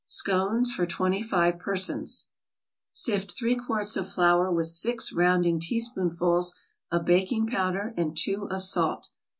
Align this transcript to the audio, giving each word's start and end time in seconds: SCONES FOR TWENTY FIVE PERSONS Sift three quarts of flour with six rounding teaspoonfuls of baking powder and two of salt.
SCONES 0.07 0.71
FOR 0.73 0.87
TWENTY 0.87 1.21
FIVE 1.21 1.59
PERSONS 1.59 2.29
Sift 2.89 3.37
three 3.37 3.55
quarts 3.55 3.95
of 3.95 4.11
flour 4.11 4.51
with 4.51 4.65
six 4.65 5.13
rounding 5.13 5.59
teaspoonfuls 5.59 6.55
of 6.91 7.05
baking 7.05 7.45
powder 7.45 7.93
and 7.95 8.17
two 8.17 8.47
of 8.49 8.63
salt. 8.63 9.11